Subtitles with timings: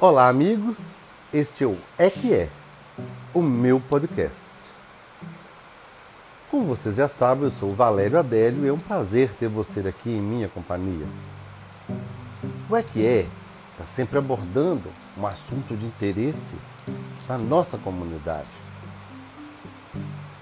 [0.00, 0.78] Olá, amigos.
[1.34, 2.48] Este é o É Que É,
[3.34, 4.46] o meu podcast.
[6.48, 9.80] Como vocês já sabem, eu sou o Valério Adélio e é um prazer ter você
[9.80, 11.04] aqui em minha companhia.
[12.70, 13.26] O É Que É
[13.72, 14.84] está sempre abordando
[15.16, 16.54] um assunto de interesse
[17.28, 18.46] na nossa comunidade.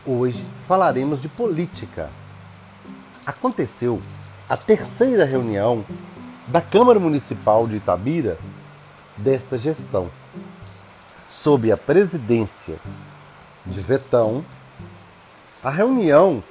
[0.05, 2.11] Hoje falaremos de política.
[3.25, 4.03] Aconteceu
[4.51, 5.83] a terceira reunião
[6.47, 8.37] da Câmara Municipal de Itabira
[9.17, 10.11] desta gestão,
[11.29, 12.77] sob a presidência
[13.65, 14.45] de Vetão.
[15.63, 16.43] A reunião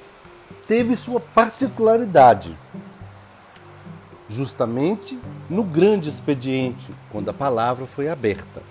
[0.66, 2.56] teve sua particularidade,
[4.28, 8.62] justamente no grande expediente, quando a palavra foi aberta.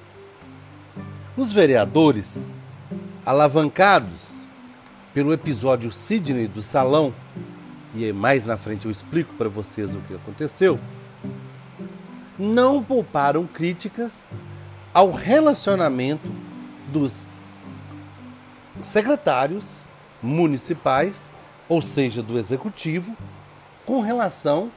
[1.37, 2.49] Os vereadores,
[3.25, 4.41] alavancados
[5.13, 7.13] pelo episódio Sidney do Salão,
[7.93, 10.77] e mais na frente eu explico para vocês o que aconteceu,
[12.37, 14.23] não pouparam críticas
[14.93, 16.29] ao relacionamento
[16.91, 17.13] dos
[18.81, 19.81] secretários
[20.21, 21.31] municipais,
[21.67, 23.15] ou seja, do executivo,
[23.85, 24.71] com relação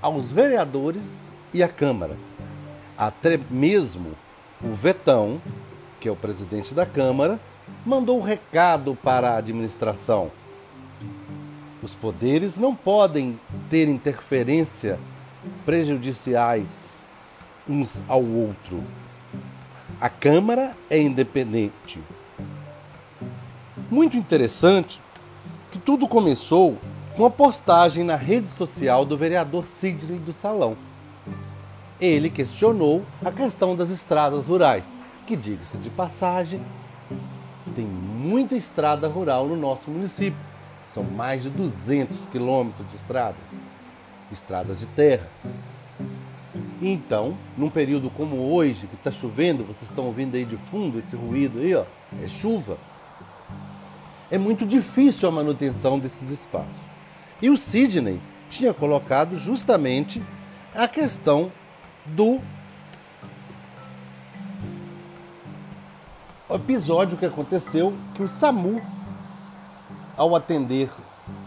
[0.00, 1.14] aos vereadores
[1.52, 2.16] e à Câmara.
[2.96, 4.12] Até mesmo
[4.62, 5.40] o Vetão,
[6.00, 7.40] que é o presidente da Câmara,
[7.84, 10.30] mandou um recado para a administração.
[11.82, 14.98] Os poderes não podem ter interferência
[15.64, 16.99] prejudiciais
[17.70, 18.82] uns ao outro.
[20.00, 22.00] A Câmara é independente.
[23.88, 25.00] Muito interessante
[25.70, 26.76] que tudo começou
[27.16, 30.76] com a postagem na rede social do vereador Sidney do Salão.
[32.00, 34.86] Ele questionou a questão das estradas rurais,
[35.26, 36.60] que, diga-se de passagem,
[37.76, 40.40] tem muita estrada rural no nosso município.
[40.88, 43.60] São mais de 200 quilômetros de estradas,
[44.32, 45.28] estradas de terra.
[46.80, 51.14] Então, num período como hoje, que está chovendo, vocês estão ouvindo aí de fundo esse
[51.14, 51.84] ruído aí, ó,
[52.22, 52.78] é chuva.
[54.30, 56.76] É muito difícil a manutenção desses espaços.
[57.42, 60.22] E o Sidney tinha colocado justamente
[60.74, 61.52] a questão
[62.06, 62.40] do
[66.50, 68.80] episódio que aconteceu que o SAMU,
[70.16, 70.90] ao atender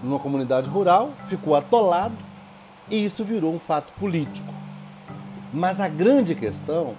[0.03, 2.15] numa comunidade rural, ficou atolado
[2.89, 4.52] e isso virou um fato político.
[5.53, 6.95] Mas a grande questão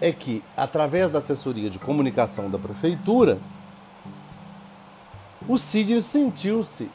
[0.00, 3.38] é que, através da assessoria de comunicação da prefeitura,
[5.48, 6.88] o Sidney sentiu-se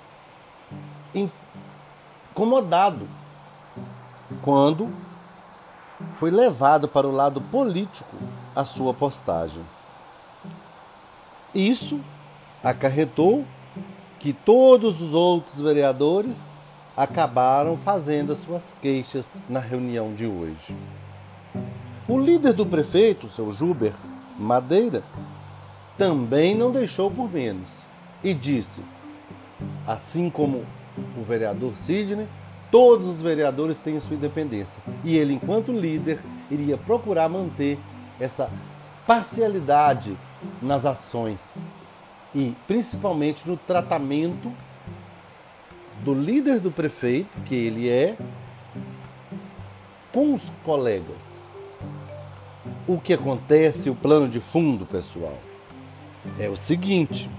[2.34, 3.08] incomodado
[4.42, 4.90] quando
[6.12, 8.16] foi levado para o lado político
[8.56, 9.64] a sua postagem.
[11.54, 12.00] Isso
[12.64, 13.44] acarretou
[14.20, 16.38] que todos os outros vereadores
[16.98, 20.76] acabaram fazendo as suas queixas na reunião de hoje.
[22.08, 23.94] O líder do prefeito, seu Juber
[24.40, 25.04] Madeira,
[25.96, 27.68] também não deixou por menos
[28.24, 28.82] e disse:
[29.86, 30.66] assim como
[31.16, 32.28] o vereador Sidney,
[32.72, 36.20] todos os vereadores têm sua independência e ele, enquanto líder,
[36.50, 37.78] iria procurar manter
[38.20, 38.50] essa
[39.06, 40.18] parcialidade
[40.62, 41.40] nas ações
[42.34, 44.52] e principalmente no tratamento
[46.04, 48.18] do líder do prefeito, que ele é,
[50.12, 51.38] com os colegas.
[52.88, 55.38] O que acontece, o plano de fundo, pessoal,
[56.40, 57.30] é o seguinte: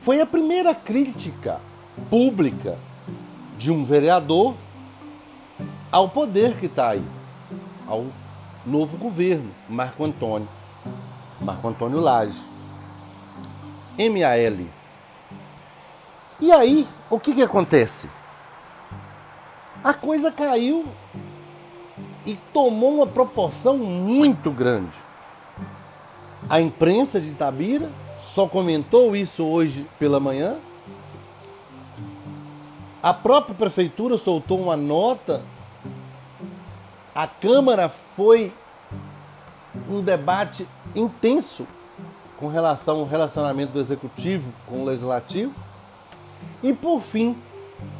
[0.00, 1.60] foi a primeira crítica
[2.08, 2.76] pública
[3.58, 4.54] de um vereador
[5.92, 7.04] ao poder que está aí,
[7.86, 8.06] ao
[8.64, 10.48] novo governo, Marco Antônio,
[11.40, 12.42] Marco Antônio Lage.
[13.98, 14.66] MAL,
[16.40, 18.08] e aí, o que, que acontece?
[19.82, 20.86] A coisa caiu
[22.24, 24.96] e tomou uma proporção muito grande.
[26.48, 27.90] A imprensa de Itabira
[28.20, 30.56] só comentou isso hoje pela manhã.
[33.02, 35.42] A própria prefeitura soltou uma nota.
[37.14, 38.52] A Câmara foi
[39.88, 41.66] um debate intenso
[42.36, 45.52] com relação ao relacionamento do executivo com o legislativo.
[46.62, 47.36] E por fim,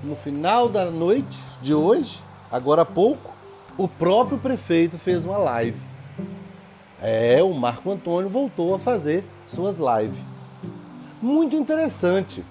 [0.04, 2.20] no final da noite de hoje,
[2.50, 3.30] agora há pouco,
[3.78, 5.78] o próprio prefeito fez uma live.
[7.00, 10.20] É, o Marco Antônio voltou a fazer suas lives.
[11.22, 12.44] Muito interessante.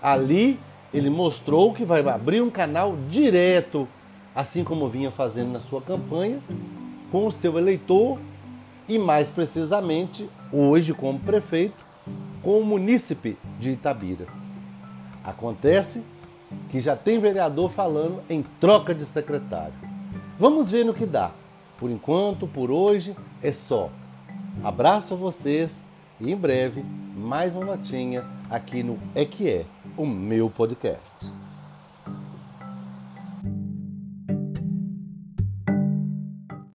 [0.00, 0.58] Ali
[0.94, 3.88] ele mostrou que vai abrir um canal direto,
[4.34, 6.40] assim como vinha fazendo na sua campanha,
[7.10, 8.18] com o seu eleitor
[8.88, 11.86] e mais precisamente hoje como prefeito,
[12.42, 14.26] com o munícipe de Itabira.
[15.28, 16.02] Acontece
[16.70, 19.74] que já tem vereador falando em troca de secretário.
[20.38, 21.32] Vamos ver no que dá.
[21.76, 23.90] Por enquanto, por hoje, é só.
[24.64, 25.76] Abraço a vocês
[26.18, 26.82] e em breve
[27.14, 29.66] mais uma notinha aqui no É Que É,
[29.98, 31.30] o meu podcast.